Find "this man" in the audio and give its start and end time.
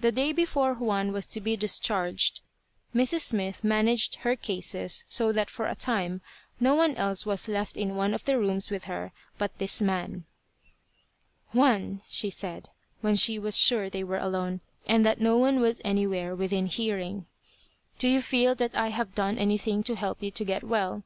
9.58-10.24